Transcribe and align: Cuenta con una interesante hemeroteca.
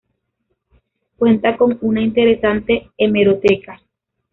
Cuenta 1.15 1.55
con 1.57 1.77
una 1.81 2.01
interesante 2.01 2.89
hemeroteca. 2.97 3.79